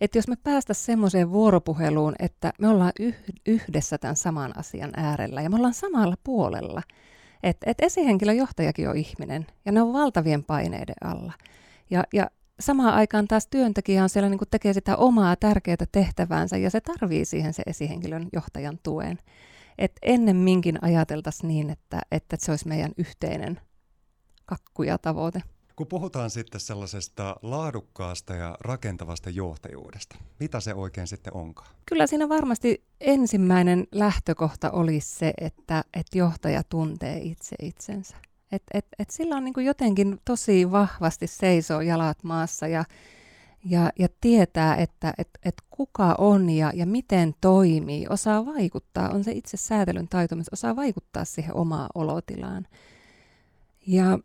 että 0.00 0.18
jos 0.18 0.28
me 0.28 0.36
päästä 0.36 0.74
semmoiseen 0.74 1.30
vuoropuheluun, 1.30 2.14
että 2.18 2.52
me 2.58 2.68
ollaan 2.68 2.92
yhdessä 3.46 3.98
tämän 3.98 4.16
saman 4.16 4.58
asian 4.58 4.90
äärellä 4.96 5.42
ja 5.42 5.50
me 5.50 5.56
ollaan 5.56 5.74
samalla 5.74 6.14
puolella, 6.24 6.82
että 7.42 7.70
et 7.70 7.78
esihenkilön 7.80 8.36
johtajakin 8.36 8.88
on 8.88 8.96
ihminen 8.96 9.46
ja 9.64 9.72
ne 9.72 9.82
on 9.82 9.92
valtavien 9.92 10.44
paineiden 10.44 10.94
alla. 11.04 11.32
Ja, 11.90 12.04
ja 12.12 12.30
samaan 12.60 12.94
aikaan 12.94 13.28
taas 13.28 13.46
työntekijä 13.46 14.02
on 14.02 14.08
siellä 14.08 14.28
niin 14.28 14.40
tekee 14.50 14.72
sitä 14.72 14.96
omaa 14.96 15.36
tärkeää 15.36 15.86
tehtäväänsä 15.92 16.56
ja 16.56 16.70
se 16.70 16.80
tarvii 16.80 17.24
siihen 17.24 17.54
se 17.54 17.62
esihenkilön 17.66 18.28
johtajan 18.32 18.78
tuen. 18.82 19.18
Et 19.78 19.92
ennemminkin 20.02 20.78
ajateltaisiin 20.82 21.48
niin, 21.48 21.70
että, 21.70 22.00
että 22.10 22.36
se 22.40 22.52
olisi 22.52 22.68
meidän 22.68 22.92
yhteinen 22.96 23.60
kakku 24.46 24.82
ja 24.82 24.98
tavoite. 24.98 25.42
Kun 25.76 25.86
puhutaan 25.86 26.30
sitten 26.30 26.60
sellaisesta 26.60 27.36
laadukkaasta 27.42 28.34
ja 28.34 28.56
rakentavasta 28.60 29.30
johtajuudesta, 29.30 30.16
mitä 30.40 30.60
se 30.60 30.74
oikein 30.74 31.06
sitten 31.06 31.36
onkaan? 31.36 31.68
Kyllä 31.86 32.06
siinä 32.06 32.28
varmasti 32.28 32.84
ensimmäinen 33.00 33.86
lähtökohta 33.92 34.70
olisi 34.70 35.18
se, 35.18 35.32
että, 35.38 35.84
että 35.94 36.18
johtaja 36.18 36.62
tuntee 36.68 37.18
itse 37.18 37.56
itsensä. 37.62 38.16
Et, 38.52 38.62
et, 38.74 38.86
et 38.98 39.10
sillä 39.10 39.36
on 39.36 39.44
niin 39.44 39.54
kuin 39.54 39.66
jotenkin 39.66 40.18
tosi 40.24 40.70
vahvasti 40.70 41.26
seisoo 41.26 41.80
jalat 41.80 42.24
maassa 42.24 42.66
ja, 42.66 42.84
ja, 43.64 43.92
ja 43.98 44.08
tietää, 44.20 44.76
että 44.76 45.14
et, 45.18 45.28
et 45.44 45.54
kuka 45.70 46.14
on 46.18 46.50
ja, 46.50 46.72
ja 46.74 46.86
miten 46.86 47.34
toimii, 47.40 48.06
osaa 48.10 48.46
vaikuttaa, 48.46 49.10
on 49.10 49.24
se 49.24 49.32
itse 49.32 49.56
säätelyn 49.56 50.08
taito, 50.08 50.36
osaa 50.52 50.76
vaikuttaa 50.76 51.24
siihen 51.24 51.56
omaan 51.56 51.88
olotilaan. 51.94 52.66
Ja 53.86 54.18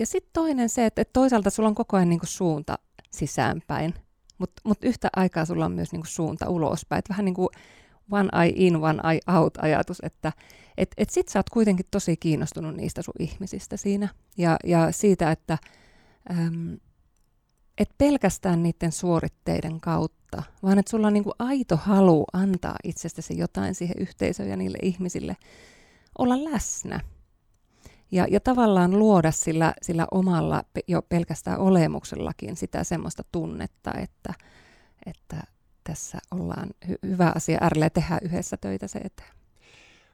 ja 0.00 0.06
sitten 0.06 0.30
toinen 0.32 0.68
se, 0.68 0.86
että, 0.86 1.02
että 1.02 1.12
toisaalta 1.12 1.50
sulla 1.50 1.68
on 1.68 1.74
koko 1.74 1.96
ajan 1.96 2.08
niinku 2.08 2.26
suunta 2.26 2.78
sisäänpäin, 3.10 3.94
mutta 4.38 4.62
mut 4.64 4.78
yhtä 4.82 5.08
aikaa 5.16 5.44
sulla 5.44 5.64
on 5.64 5.72
myös 5.72 5.92
niinku 5.92 6.06
suunta 6.06 6.48
ulospäin. 6.50 6.98
Et 6.98 7.08
vähän 7.08 7.24
niin 7.24 7.34
kuin 7.34 7.48
one 8.10 8.28
eye 8.42 8.52
in, 8.56 8.76
one 8.76 9.00
eye 9.10 9.20
out 9.36 9.54
ajatus, 9.62 9.98
että 10.02 10.32
et, 10.76 10.94
et 10.96 11.10
sit 11.10 11.28
sä 11.28 11.38
oot 11.38 11.50
kuitenkin 11.50 11.86
tosi 11.90 12.16
kiinnostunut 12.16 12.76
niistä 12.76 13.02
sun 13.02 13.14
ihmisistä 13.18 13.76
siinä. 13.76 14.08
Ja, 14.38 14.56
ja 14.64 14.92
siitä, 14.92 15.30
että 15.30 15.58
äm, 16.30 16.78
et 17.78 17.90
pelkästään 17.98 18.62
niiden 18.62 18.92
suoritteiden 18.92 19.80
kautta, 19.80 20.42
vaan 20.62 20.78
että 20.78 20.90
sulla 20.90 21.06
on 21.06 21.12
niinku 21.12 21.32
aito 21.38 21.76
halu 21.76 22.24
antaa 22.32 22.76
itsestäsi 22.84 23.38
jotain 23.38 23.74
siihen 23.74 23.96
yhteisöön 23.98 24.48
ja 24.48 24.56
niille 24.56 24.78
ihmisille 24.82 25.36
olla 26.18 26.44
läsnä 26.44 27.00
ja, 28.12 28.26
ja 28.30 28.40
tavallaan 28.40 28.98
luoda 28.98 29.30
sillä, 29.30 29.74
sillä 29.82 30.06
omalla 30.10 30.64
jo 30.88 31.02
pelkästään 31.02 31.58
olemuksellakin 31.58 32.56
sitä 32.56 32.84
semmoista 32.84 33.24
tunnetta, 33.32 33.94
että, 33.94 34.34
että 35.06 35.36
tässä 35.84 36.18
ollaan 36.30 36.70
hy- 36.86 37.08
hyvä 37.08 37.32
asia 37.34 37.58
äärellä 37.60 37.86
ja 37.86 37.90
tehdään 37.90 38.20
yhdessä 38.22 38.56
töitä 38.56 38.88
se 38.88 38.98
eteen. 38.98 39.30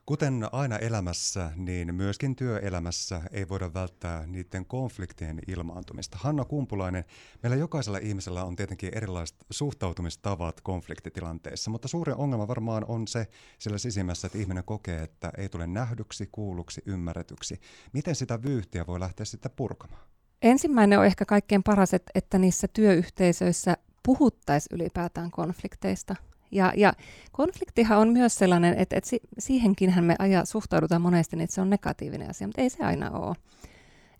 Kuten 0.08 0.46
aina 0.52 0.76
elämässä, 0.76 1.50
niin 1.56 1.94
myöskin 1.94 2.36
työelämässä 2.36 3.22
ei 3.32 3.48
voida 3.48 3.74
välttää 3.74 4.26
niiden 4.26 4.66
konfliktien 4.66 5.38
ilmaantumista. 5.46 6.18
Hanna 6.20 6.44
Kumpulainen, 6.44 7.04
meillä 7.42 7.56
jokaisella 7.56 7.98
ihmisellä 7.98 8.44
on 8.44 8.56
tietenkin 8.56 8.90
erilaiset 8.94 9.36
suhtautumistavat 9.50 10.60
konfliktitilanteissa, 10.60 11.70
mutta 11.70 11.88
suurin 11.88 12.16
ongelma 12.16 12.48
varmaan 12.48 12.84
on 12.88 13.08
se 13.08 13.26
sillä 13.58 13.78
sisimmässä, 13.78 14.26
että 14.26 14.38
ihminen 14.38 14.64
kokee, 14.64 15.02
että 15.02 15.32
ei 15.36 15.48
tule 15.48 15.66
nähdyksi, 15.66 16.28
kuulluksi, 16.32 16.82
ymmärretyksi. 16.86 17.60
Miten 17.92 18.14
sitä 18.14 18.42
vyyhtiä 18.42 18.86
voi 18.86 19.00
lähteä 19.00 19.26
sitten 19.26 19.52
purkamaan? 19.56 20.02
Ensimmäinen 20.42 20.98
on 20.98 21.06
ehkä 21.06 21.24
kaikkein 21.24 21.62
paras, 21.62 21.90
että 22.14 22.38
niissä 22.38 22.68
työyhteisöissä 22.68 23.76
puhuttaisiin 24.08 24.76
ylipäätään 24.76 25.30
konflikteista– 25.30 26.16
ja, 26.50 26.72
ja 26.76 26.92
konfliktihan 27.32 27.98
on 27.98 28.08
myös 28.08 28.34
sellainen, 28.34 28.74
että, 28.78 28.96
että 28.96 29.10
siihenkin 29.38 30.04
me 30.04 30.16
aja, 30.18 30.44
suhtaudutaan 30.44 31.02
monesti, 31.02 31.36
niin 31.36 31.44
että 31.44 31.54
se 31.54 31.60
on 31.60 31.70
negatiivinen 31.70 32.30
asia, 32.30 32.46
mutta 32.46 32.62
ei 32.62 32.70
se 32.70 32.84
aina 32.84 33.10
ole. 33.10 33.36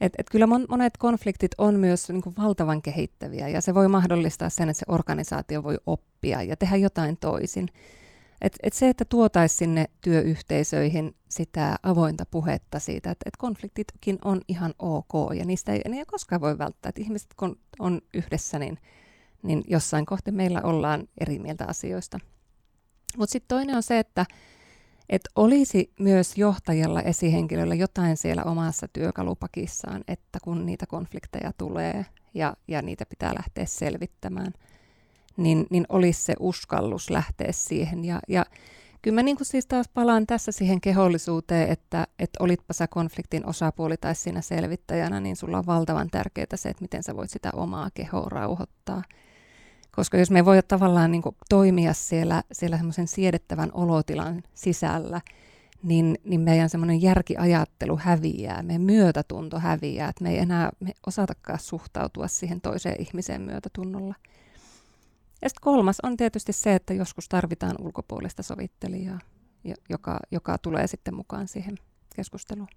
Et, 0.00 0.12
et 0.18 0.30
kyllä 0.30 0.46
monet 0.46 0.96
konfliktit 0.98 1.50
on 1.58 1.74
myös 1.74 2.08
niin 2.08 2.22
kuin 2.22 2.34
valtavan 2.38 2.82
kehittäviä 2.82 3.48
ja 3.48 3.60
se 3.60 3.74
voi 3.74 3.88
mahdollistaa 3.88 4.48
sen, 4.48 4.68
että 4.68 4.78
se 4.78 4.84
organisaatio 4.88 5.62
voi 5.62 5.78
oppia 5.86 6.42
ja 6.42 6.56
tehdä 6.56 6.76
jotain 6.76 7.16
toisin. 7.16 7.68
Et, 8.40 8.56
et 8.62 8.72
se, 8.72 8.88
että 8.88 9.04
tuotaisi 9.04 9.56
sinne 9.56 9.84
työyhteisöihin 10.00 11.14
sitä 11.28 11.76
avointa 11.82 12.24
puhetta 12.30 12.78
siitä, 12.78 13.10
että 13.10 13.24
et 13.26 13.36
konfliktitkin 13.36 14.18
on 14.24 14.40
ihan 14.48 14.74
ok 14.78 15.34
ja 15.34 15.44
niistä 15.44 15.72
ei, 15.72 15.80
ei 15.84 16.04
koskaan 16.06 16.40
voi 16.40 16.58
välttää. 16.58 16.88
Että 16.88 17.02
ihmiset 17.02 17.34
kun 17.36 17.58
on 17.78 18.00
yhdessä, 18.14 18.58
niin 18.58 18.78
niin 19.42 19.64
jossain 19.66 20.06
kohti 20.06 20.30
meillä 20.30 20.60
ollaan 20.62 21.08
eri 21.20 21.38
mieltä 21.38 21.64
asioista. 21.68 22.18
Mutta 23.16 23.32
sitten 23.32 23.48
toinen 23.48 23.76
on 23.76 23.82
se, 23.82 23.98
että 23.98 24.26
et 25.08 25.22
olisi 25.36 25.92
myös 26.00 26.38
johtajalla, 26.38 27.02
esihenkilöllä 27.02 27.74
jotain 27.74 28.16
siellä 28.16 28.42
omassa 28.42 28.88
työkalupakissaan, 28.88 30.04
että 30.08 30.38
kun 30.42 30.66
niitä 30.66 30.86
konflikteja 30.86 31.52
tulee 31.58 32.06
ja, 32.34 32.56
ja 32.68 32.82
niitä 32.82 33.06
pitää 33.06 33.34
lähteä 33.34 33.64
selvittämään, 33.66 34.52
niin, 35.36 35.66
niin 35.70 35.86
olisi 35.88 36.22
se 36.22 36.34
uskallus 36.40 37.10
lähteä 37.10 37.52
siihen. 37.52 38.04
Ja, 38.04 38.20
ja 38.28 38.46
kyllä 39.02 39.14
mä 39.14 39.22
niin 39.22 39.36
siis 39.42 39.66
taas 39.66 39.88
palaan 39.88 40.26
tässä 40.26 40.52
siihen 40.52 40.80
kehollisuuteen, 40.80 41.68
että, 41.68 42.06
että 42.18 42.42
olitpa 42.42 42.72
sä 42.72 42.86
konfliktin 42.86 43.46
osapuoli 43.46 43.96
tai 43.96 44.14
siinä 44.14 44.40
selvittäjänä, 44.40 45.20
niin 45.20 45.36
sulla 45.36 45.58
on 45.58 45.66
valtavan 45.66 46.10
tärkeää 46.10 46.46
se, 46.54 46.68
että 46.68 46.84
miten 46.84 47.02
sä 47.02 47.16
voit 47.16 47.30
sitä 47.30 47.50
omaa 47.54 47.88
kehoa 47.94 48.28
rauhoittaa– 48.28 49.02
koska 49.98 50.18
jos 50.18 50.30
me 50.30 50.38
ei 50.38 50.44
voi 50.44 50.62
tavallaan 50.68 51.10
niin 51.10 51.22
toimia 51.48 51.92
siellä, 51.92 52.42
siellä 52.52 52.76
semmoisen 52.76 53.08
siedettävän 53.08 53.70
olotilan 53.72 54.42
sisällä, 54.54 55.20
niin, 55.82 56.18
niin 56.24 56.40
meidän 56.40 56.70
semmoinen 56.70 57.02
järkiajattelu 57.02 57.96
häviää, 57.96 58.62
meidän 58.62 58.82
myötätunto 58.82 59.58
häviää, 59.58 60.08
että 60.08 60.24
me 60.24 60.30
ei 60.30 60.38
enää 60.38 60.70
me 60.80 60.92
osatakaan 61.06 61.58
suhtautua 61.58 62.28
siihen 62.28 62.60
toiseen 62.60 63.00
ihmiseen 63.02 63.42
myötätunnolla. 63.42 64.14
Ja 65.42 65.48
sitten 65.48 65.62
kolmas 65.62 65.96
on 66.02 66.16
tietysti 66.16 66.52
se, 66.52 66.74
että 66.74 66.94
joskus 66.94 67.28
tarvitaan 67.28 67.76
ulkopuolista 67.80 68.42
sovittelijaa, 68.42 69.18
joka, 69.88 70.20
joka 70.30 70.58
tulee 70.58 70.86
sitten 70.86 71.14
mukaan 71.14 71.48
siihen 71.48 71.78
keskusteluun. 72.16 72.68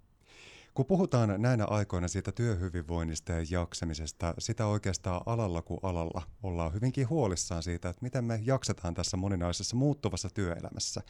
Kun 0.74 0.86
puhutaan 0.86 1.42
näinä 1.42 1.66
aikoina 1.66 2.08
siitä 2.08 2.32
työhyvinvoinnista 2.32 3.32
ja 3.32 3.46
jaksamisesta, 3.50 4.34
sitä 4.40 4.66
oikeastaan 4.66 5.22
alalla 5.26 5.62
kuin 5.62 5.80
alalla 5.84 6.22
ollaan 6.44 6.74
hyvinkin 6.74 7.10
huolissaan 7.10 7.64
siitä, 7.64 7.90
että 7.90 8.04
miten 8.04 8.24
me 8.24 8.40
jaksetaan 8.44 8.94
tässä 8.94 9.18
moninaisessa 9.18 9.76
muuttuvassa 9.76 10.30
työelämässä. 10.30 11.02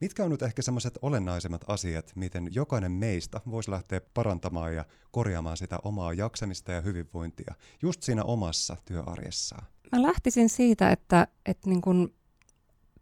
Mitkä 0.00 0.24
on 0.24 0.30
nyt 0.30 0.42
ehkä 0.42 0.62
semmoiset 0.62 0.98
olennaisemmat 1.02 1.64
asiat, 1.66 2.12
miten 2.14 2.48
jokainen 2.52 2.92
meistä 2.92 3.40
voisi 3.50 3.70
lähteä 3.70 4.00
parantamaan 4.14 4.74
ja 4.74 4.84
korjaamaan 5.10 5.56
sitä 5.56 5.78
omaa 5.82 6.12
jaksamista 6.12 6.72
ja 6.72 6.80
hyvinvointia 6.80 7.54
just 7.82 8.02
siinä 8.02 8.24
omassa 8.24 8.76
työarjessaan? 8.84 9.66
Mä 9.92 10.02
lähtisin 10.02 10.48
siitä, 10.48 10.90
että, 10.90 11.26
että 11.46 11.70
niin 11.70 11.80
kun 11.80 12.14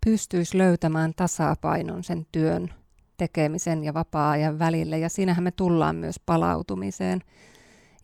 pystyisi 0.07 0.59
löytämään 0.59 1.15
tasapainon 1.17 2.05
sen 2.05 2.27
työn 2.33 2.75
tekemisen 3.17 3.85
ja 3.85 3.95
vapaa-ajan 3.95 4.59
välille, 4.59 4.99
ja 4.99 5.09
siinähän 5.09 5.45
me 5.45 5.51
tullaan 5.51 5.97
myös 5.97 6.21
palautumiseen. 6.27 7.21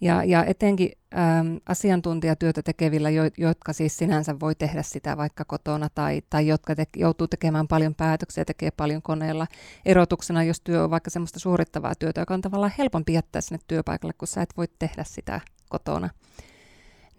Ja, 0.01 0.25
ja 0.25 0.45
etenkin 0.45 0.93
äm, 1.15 1.61
asiantuntijatyötä 1.67 2.63
tekevillä, 2.63 3.11
jo, 3.11 3.23
jotka 3.39 3.73
siis 3.73 3.97
sinänsä 3.97 4.41
voi 4.41 4.55
tehdä 4.55 4.83
sitä 4.83 5.17
vaikka 5.17 5.45
kotona 5.45 5.89
tai, 5.95 6.23
tai 6.31 6.47
jotka 6.47 6.75
te, 6.75 6.85
joutuu 6.97 7.29
tekemään 7.29 7.69
paljon 7.69 7.95
päätöksiä, 7.95 8.45
tekee 8.45 8.71
paljon 8.71 9.03
koneella. 9.03 9.47
Erotuksena, 9.85 10.45
jos 10.45 10.61
työ 10.61 10.85
on 10.85 10.91
vaikka 10.91 11.11
semmoista 11.11 11.39
suorittavaa 11.39 11.95
työtä, 11.95 12.21
joka 12.21 12.35
on 12.35 12.41
tavallaan 12.41 12.73
helpompi 12.79 13.13
jättää 13.13 13.41
sinne 13.41 13.59
työpaikalle, 13.67 14.13
kun 14.19 14.29
sä 14.29 14.43
et 14.43 14.57
voi 14.57 14.67
tehdä 14.79 15.05
sitä 15.05 15.41
kotona 15.69 16.11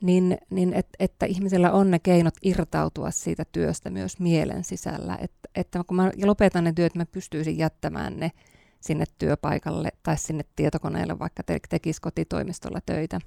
niin, 0.02 0.38
niin 0.50 0.74
et, 0.74 0.88
että 1.00 1.26
ihmisellä 1.26 1.72
on 1.72 1.92
ne 1.92 2.00
keinot 2.00 2.34
irtautua 2.42 3.12
siitä 3.12 3.46
työstä 3.52 3.90
myös 3.90 4.20
mielen 4.20 4.64
sisällä. 4.64 5.18
Et, 5.22 5.32
että 5.56 5.84
kun 5.88 5.98
mä 5.98 6.12
lopetan 6.24 6.64
ne 6.64 6.74
työt, 6.74 6.96
mä 6.96 7.06
pystyisin 7.06 7.58
jättämään 7.58 8.18
ne 8.18 8.32
sinne 8.80 9.06
työpaikalle 9.18 9.90
tai 10.04 10.18
sinne 10.18 10.44
tietokoneelle, 10.56 11.20
vaikka 11.20 11.44
te, 11.44 11.60
tekisi 11.70 12.02
kotitoimistolla 12.02 12.80
töitä. 12.86 13.20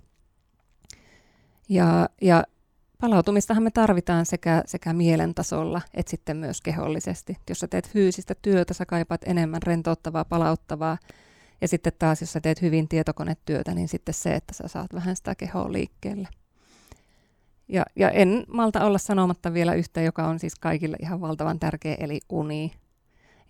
Ja, 1.68 2.08
ja 2.22 2.44
palautumistahan 3.00 3.62
me 3.62 3.70
tarvitaan 3.70 4.26
sekä, 4.26 4.62
sekä 4.66 4.92
mielen 4.92 5.34
tasolla 5.34 5.80
että 5.94 6.10
sitten 6.10 6.36
myös 6.36 6.60
kehollisesti. 6.60 7.36
Jos 7.48 7.60
sä 7.60 7.68
teet 7.68 7.88
fyysistä 7.88 8.34
työtä, 8.42 8.74
sä 8.74 8.86
kaipaat 8.86 9.20
enemmän 9.26 9.62
rentouttavaa, 9.62 10.24
palauttavaa. 10.24 10.98
Ja 11.60 11.68
sitten 11.68 11.92
taas, 11.98 12.20
jos 12.20 12.32
sä 12.32 12.40
teet 12.40 12.62
hyvin 12.62 12.88
tietokonetyötä, 12.88 13.74
niin 13.74 13.88
sitten 13.88 14.14
se, 14.14 14.34
että 14.34 14.54
sä 14.54 14.68
saat 14.68 14.94
vähän 14.94 15.16
sitä 15.16 15.34
kehoa 15.34 15.72
liikkeelle. 15.72 16.28
Ja, 17.68 17.84
ja 17.96 18.10
en 18.10 18.44
malta 18.48 18.84
olla 18.84 18.98
sanomatta 18.98 19.52
vielä 19.52 19.74
yhtä, 19.74 20.00
joka 20.00 20.26
on 20.26 20.38
siis 20.38 20.54
kaikille 20.54 20.96
ihan 21.00 21.20
valtavan 21.20 21.58
tärkeä, 21.58 21.96
eli 21.98 22.20
uni. 22.28 22.72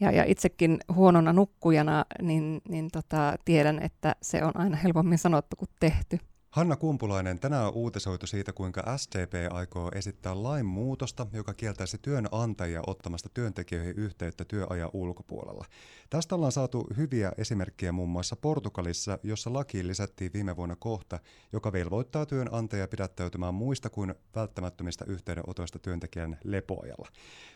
Ja, 0.01 0.11
ja 0.11 0.25
itsekin 0.27 0.79
huonona 0.95 1.33
nukkujana, 1.33 2.05
niin, 2.23 2.61
niin 2.69 2.91
tota, 2.93 3.37
tiedän, 3.45 3.83
että 3.83 4.17
se 4.23 4.45
on 4.45 4.57
aina 4.57 4.77
helpommin 4.77 5.19
sanottu 5.19 5.57
kuin 5.57 5.69
tehty. 5.81 6.19
Hanna 6.55 6.77
Kumpulainen, 6.77 7.39
tänään 7.39 7.67
on 7.67 7.75
uutisoitu 7.75 8.27
siitä, 8.27 8.53
kuinka 8.53 8.97
SDP 8.97 9.33
aikoo 9.51 9.91
esittää 9.95 10.43
lain 10.43 10.67
muutosta, 10.67 11.27
joka 11.33 11.55
kieltäisi 11.55 11.99
työnantajia 11.99 12.83
ottamasta 12.87 13.29
työntekijöihin 13.35 13.95
yhteyttä 13.97 14.45
työajan 14.45 14.91
ulkopuolella. 14.93 15.65
Tästä 16.11 16.35
ollaan 16.35 16.53
saatu 16.53 16.87
hyviä 16.97 17.33
esimerkkejä 17.39 17.93
muun 17.93 18.09
muassa 18.09 18.37
Portugalissa, 18.37 19.19
jossa 19.23 19.53
lakiin 19.53 19.89
lisättiin 19.89 20.31
viime 20.35 20.57
vuonna 20.57 20.77
kohta, 20.77 21.19
joka 21.53 21.73
velvoittaa 21.73 22.27
työnantajia 22.27 22.89
pidättäytymään 22.89 23.55
muista 23.55 23.91
kuin 23.91 24.15
välttämättömistä 24.35 25.05
yhteydenotoista 25.09 25.79
työntekijän 25.79 26.39
lepoajalla. 26.45 27.09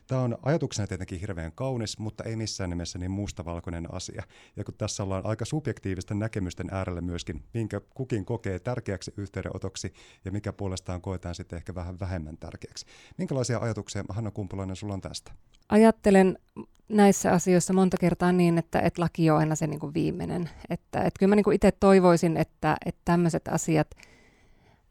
Tämä 0.09 0.21
on 0.21 0.39
ajatuksena 0.43 0.87
tietenkin 0.87 1.21
hirveän 1.21 1.53
kaunis, 1.53 1.99
mutta 1.99 2.25
ei 2.25 2.37
missään 2.37 2.71
nimessä 2.71 2.99
niin 2.99 3.11
mustavalkoinen 3.11 3.95
asia. 3.95 4.23
Ja 4.57 4.65
kun 4.65 4.75
tässä 4.79 5.03
ollaan 5.03 5.27
aika 5.27 5.45
subjektiivisten 5.45 6.19
näkemysten 6.19 6.69
äärellä 6.71 7.01
myöskin, 7.01 7.43
minkä 7.55 7.81
kukin 7.95 8.25
kokee 8.25 8.59
tärkeäksi 8.59 9.15
yhteydenotoksi 9.17 9.93
ja 10.25 10.33
mikä 10.33 10.53
puolestaan 10.53 11.01
koetaan 11.01 11.35
sitten 11.35 11.57
ehkä 11.57 11.75
vähän 11.75 12.01
vähemmän 12.01 12.37
tärkeäksi. 12.37 12.87
Minkälaisia 13.19 13.59
ajatuksia, 13.59 14.05
Hanna 14.09 14.31
Kumpulainen, 14.31 14.77
sulla 14.77 14.95
on 14.95 15.01
tästä? 15.01 15.33
Ajattelen 15.69 16.39
näissä 16.89 17.33
asioissa 17.33 17.73
monta 17.73 17.97
kertaa 17.97 18.33
niin, 18.33 18.59
että, 18.59 18.81
että 18.81 19.03
laki 19.03 19.31
on 19.31 19.39
aina 19.39 19.55
se 19.55 19.67
niin 19.67 19.81
kuin 19.81 19.95
viimeinen. 19.95 20.51
Että, 20.71 20.99
että 20.99 21.19
kyllä 21.19 21.31
mä 21.31 21.37
niin 21.37 21.53
itse 21.53 21.73
toivoisin, 21.73 22.37
että, 22.37 22.77
että 22.87 23.01
tämmöiset 23.05 23.49
asiat, 23.49 23.91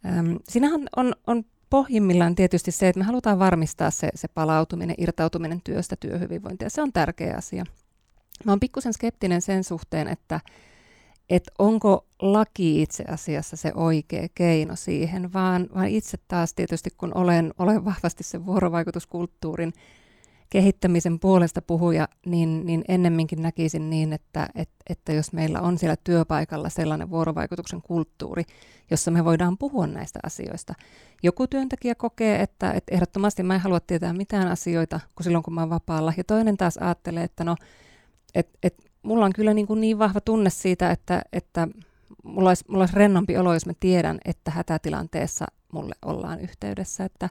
äm, 0.05 0.39
siinähän 0.49 0.87
on, 0.95 1.15
on 1.27 1.43
pohjimmillaan 1.69 2.35
tietysti 2.35 2.71
se, 2.71 2.87
että 2.87 2.99
me 2.99 3.05
halutaan 3.05 3.39
varmistaa 3.39 3.91
se, 3.91 4.09
se 4.15 4.27
palautuminen, 4.27 4.95
irtautuminen 4.97 5.61
työstä, 5.63 5.95
työhyvinvointia. 5.99 6.69
Se 6.69 6.81
on 6.81 6.93
tärkeä 6.93 7.35
asia. 7.37 7.65
Mä 8.45 8.51
oon 8.51 8.59
pikkusen 8.59 8.93
skeptinen 8.93 9.41
sen 9.41 9.63
suhteen, 9.63 10.07
että, 10.07 10.39
että 11.29 11.51
onko 11.59 12.05
laki 12.21 12.81
itse 12.81 13.03
asiassa 13.03 13.57
se 13.57 13.71
oikea 13.75 14.27
keino 14.35 14.75
siihen, 14.75 15.33
vaan, 15.33 15.67
vaan 15.75 15.87
itse 15.87 16.17
taas 16.27 16.53
tietysti 16.53 16.89
kun 16.97 17.17
olen, 17.17 17.53
olen 17.59 17.85
vahvasti 17.85 18.23
sen 18.23 18.45
vuorovaikutuskulttuurin 18.45 19.73
kehittämisen 20.49 21.19
puolesta 21.19 21.61
puhuja, 21.61 22.07
niin, 22.25 22.65
niin 22.65 22.83
ennemminkin 22.87 23.41
näkisin 23.41 23.89
niin, 23.89 24.13
että, 24.13 24.49
että, 24.55 24.75
että 24.89 25.13
jos 25.13 25.33
meillä 25.33 25.61
on 25.61 25.77
siellä 25.77 25.95
työpaikalla 26.03 26.69
sellainen 26.69 27.09
vuorovaikutuksen 27.09 27.81
kulttuuri, 27.81 28.43
jossa 28.91 29.11
me 29.11 29.25
voidaan 29.25 29.57
puhua 29.57 29.87
näistä 29.87 30.19
asioista. 30.23 30.73
Joku 31.23 31.47
työntekijä 31.47 31.95
kokee, 31.95 32.41
että, 32.41 32.71
että 32.71 32.95
ehdottomasti 32.95 33.43
mä 33.43 33.55
en 33.55 33.61
halua 33.61 33.79
tietää 33.79 34.13
mitään 34.13 34.47
asioita 34.47 34.99
kuin 35.15 35.23
silloin, 35.23 35.43
kun 35.43 35.53
mä 35.53 35.61
oon 35.61 35.69
vapaalla. 35.69 36.13
Ja 36.17 36.23
toinen 36.23 36.57
taas 36.57 36.77
ajattelee, 36.77 37.23
että 37.23 37.43
no, 37.43 37.55
että 38.35 38.57
et, 38.63 38.91
mulla 39.03 39.25
on 39.25 39.33
kyllä 39.33 39.53
niin, 39.53 39.67
kuin 39.67 39.81
niin 39.81 39.99
vahva 39.99 40.21
tunne 40.21 40.49
siitä, 40.49 40.91
että, 40.91 41.21
että 41.33 41.67
mulla 42.23 42.49
olisi, 42.49 42.65
mulla 42.67 42.81
olisi 42.81 42.95
rennompi 42.95 43.37
olo, 43.37 43.53
jos 43.53 43.65
mä 43.65 43.73
tiedän, 43.79 44.17
että 44.25 44.51
hätätilanteessa 44.51 45.45
mulle 45.73 45.95
ollaan 46.05 46.39
yhteydessä. 46.39 47.05
Että, 47.05 47.29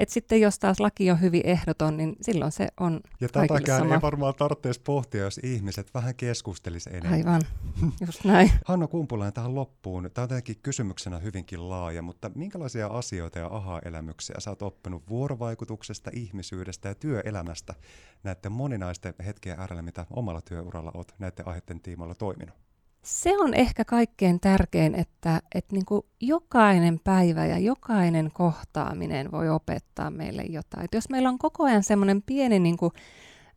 et 0.00 0.08
sitten 0.08 0.40
jos 0.40 0.58
taas 0.58 0.80
laki 0.80 1.10
on 1.10 1.20
hyvin 1.20 1.42
ehdoton, 1.44 1.96
niin 1.96 2.16
silloin 2.22 2.52
se 2.52 2.68
on 2.80 3.00
Ja 3.20 3.28
tätäkään 3.28 3.80
sama. 3.80 3.94
ei 3.94 4.02
varmaan 4.02 4.34
tarvitsisi 4.34 4.80
pohtia, 4.84 5.24
jos 5.24 5.40
ihmiset 5.42 5.94
vähän 5.94 6.14
keskustelisi 6.14 6.90
enemmän. 6.90 7.12
Aivan, 7.12 7.42
just 8.06 8.24
näin. 8.24 8.50
Hanna 8.64 8.86
Kumpulainen 8.86 9.32
tähän 9.32 9.54
loppuun. 9.54 10.10
Tämä 10.14 10.22
on 10.22 10.28
tietenkin 10.28 10.58
kysymyksenä 10.62 11.18
hyvinkin 11.18 11.68
laaja, 11.68 12.02
mutta 12.02 12.30
minkälaisia 12.34 12.86
asioita 12.86 13.38
ja 13.38 13.46
aha-elämyksiä 13.46 14.36
sä 14.38 14.50
oot 14.50 14.62
oppinut 14.62 15.08
vuorovaikutuksesta, 15.08 16.10
ihmisyydestä 16.14 16.88
ja 16.88 16.94
työelämästä 16.94 17.74
näiden 18.22 18.52
moninaisten 18.52 19.14
hetkien 19.26 19.60
äärellä, 19.60 19.82
mitä 19.82 20.06
omalla 20.10 20.40
työuralla 20.40 20.90
oot 20.94 21.14
näiden 21.18 21.48
aiheiden 21.48 21.80
tiimoilla 21.80 22.14
toiminut? 22.14 22.69
Se 23.02 23.38
on 23.38 23.54
ehkä 23.54 23.84
kaikkein 23.84 24.40
tärkein, 24.40 24.94
että, 24.94 25.42
että 25.54 25.74
niin 25.74 25.84
kuin 25.84 26.02
jokainen 26.20 27.00
päivä 27.04 27.46
ja 27.46 27.58
jokainen 27.58 28.30
kohtaaminen 28.34 29.32
voi 29.32 29.48
opettaa 29.48 30.10
meille 30.10 30.42
jotain. 30.42 30.84
Et 30.84 30.94
jos 30.94 31.08
meillä 31.10 31.28
on 31.28 31.38
koko 31.38 31.64
ajan 31.64 31.82
semmoinen 31.82 32.22
pieni 32.22 32.58
niin 32.58 32.76
kuin, 32.76 32.92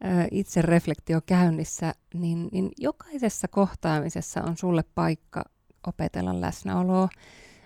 ä, 0.05 0.27
itsereflektio 0.31 1.21
käynnissä, 1.25 1.93
niin, 2.13 2.49
niin 2.51 2.71
jokaisessa 2.77 3.47
kohtaamisessa 3.47 4.43
on 4.43 4.57
sulle 4.57 4.83
paikka 4.95 5.43
opetella 5.87 6.41
läsnäoloa, 6.41 7.09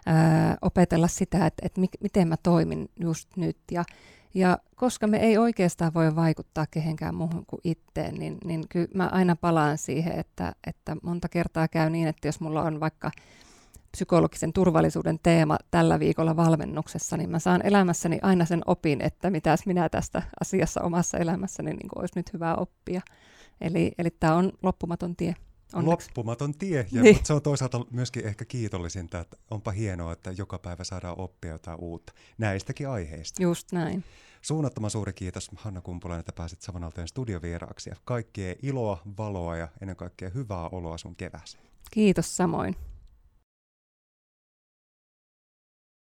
ä, 0.08 0.12
opetella 0.62 1.08
sitä, 1.08 1.46
että, 1.46 1.66
että 1.66 1.82
mi- 1.82 1.88
miten 2.02 2.28
mä 2.28 2.38
toimin 2.38 2.90
just 3.00 3.30
nyt 3.38 3.58
ja 3.72 3.84
ja 4.38 4.58
koska 4.76 5.08
me 5.08 5.18
ei 5.18 5.38
oikeastaan 5.38 5.94
voi 5.94 6.16
vaikuttaa 6.16 6.66
kehenkään 6.72 7.16
muuhun 7.16 7.46
kuin 7.46 7.60
itteen, 7.64 8.16
niin, 8.16 8.38
niin 8.46 8.66
kyllä 8.70 8.88
mä 8.94 9.10
aina 9.12 9.36
palaan 9.36 9.78
siihen, 9.78 10.20
että, 10.20 10.54
että 10.68 10.96
monta 11.04 11.30
kertaa 11.30 11.68
käy 11.68 11.90
niin, 11.90 12.08
että 12.08 12.28
jos 12.28 12.40
mulla 12.40 12.62
on 12.64 12.80
vaikka 12.80 13.12
psykologisen 13.92 14.54
turvallisuuden 14.54 15.20
teema 15.24 15.58
tällä 15.72 16.00
viikolla 16.00 16.36
valmennuksessa, 16.36 17.18
niin 17.18 17.30
mä 17.30 17.40
saan 17.40 17.62
elämässäni 17.66 18.20
aina 18.22 18.46
sen 18.46 18.62
opin, 18.66 19.02
että 19.02 19.30
mitäs 19.30 19.66
minä 19.66 19.90
tästä 19.90 20.22
asiassa 20.42 20.82
omassa 20.82 21.18
elämässäni 21.18 21.70
niin 21.70 21.90
olisi 21.96 22.14
nyt 22.16 22.34
hyvä 22.34 22.56
oppia. 22.56 23.02
Eli, 23.62 23.92
eli 23.98 24.10
tämä 24.10 24.36
on 24.36 24.52
loppumaton 24.64 25.16
tie. 25.16 25.36
Onneksi. 25.74 26.08
Loppumaton 26.10 26.54
tie, 26.54 26.88
ja, 26.92 27.02
niin. 27.02 27.16
mutta 27.16 27.28
se 27.28 27.34
on 27.34 27.42
toisaalta 27.42 27.86
myöskin 27.92 28.26
ehkä 28.26 28.46
kiitollisinta, 28.46 29.20
että 29.20 29.38
onpa 29.52 29.72
hienoa, 29.72 30.14
että 30.14 30.32
joka 30.32 30.60
päivä 30.60 30.84
saadaan 30.84 31.20
oppia 31.20 31.52
jotain 31.52 31.80
uutta 31.80 32.14
näistäkin 32.38 32.90
aiheista. 32.90 33.44
Just 33.44 33.72
näin. 33.72 34.04
Suunnattoman 34.42 34.92
suuri 34.92 35.14
kiitos 35.14 35.52
Hanna 35.56 35.82
Kumpulainen, 35.82 36.20
että 36.20 36.34
pääsit 36.34 36.62
Savonalteen 36.62 37.08
studiovieraaksi. 37.08 37.90
Ja 37.90 37.96
kaikkea 38.06 38.56
iloa, 38.64 39.02
valoa 39.18 39.58
ja 39.58 39.68
ennen 39.82 39.96
kaikkea 39.96 40.30
hyvää 40.30 40.70
oloa 40.70 40.98
sun 40.98 41.16
kevääseen. 41.16 41.64
Kiitos 41.92 42.38
samoin. 42.38 42.76